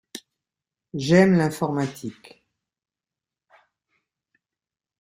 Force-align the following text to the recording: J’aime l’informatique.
J’aime 0.95 1.33
l’informatique. 1.37 2.43